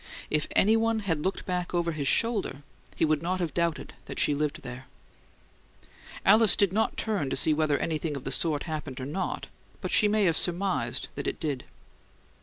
[0.31, 2.63] If any one had looked back over his shoulder
[2.95, 4.87] he would not have doubted that she lived there.
[6.25, 9.45] Alice did not turn to see whether anything of the sort happened or not,
[9.79, 11.65] but she may have surmised that it did.